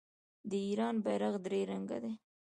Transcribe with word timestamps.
د 0.49 0.51
ایران 0.67 0.95
بیرغ 1.05 1.33
درې 1.45 1.61
رنګه 1.71 1.97
دی. 2.03 2.13